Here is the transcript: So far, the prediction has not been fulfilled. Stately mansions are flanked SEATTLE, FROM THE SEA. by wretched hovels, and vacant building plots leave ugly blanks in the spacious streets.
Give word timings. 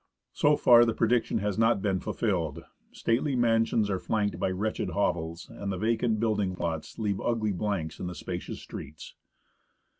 So 0.33 0.57
far, 0.57 0.83
the 0.83 0.95
prediction 0.95 1.37
has 1.37 1.59
not 1.59 1.79
been 1.83 1.99
fulfilled. 1.99 2.63
Stately 2.91 3.35
mansions 3.35 3.87
are 3.87 3.99
flanked 3.99 4.31
SEATTLE, 4.33 4.39
FROM 4.39 4.47
THE 4.47 4.47
SEA. 4.47 4.55
by 4.55 4.59
wretched 4.59 4.89
hovels, 4.89 5.47
and 5.51 5.79
vacant 5.79 6.19
building 6.19 6.55
plots 6.55 6.97
leave 6.97 7.21
ugly 7.21 7.51
blanks 7.51 7.99
in 7.99 8.07
the 8.07 8.15
spacious 8.15 8.59
streets. 8.59 9.13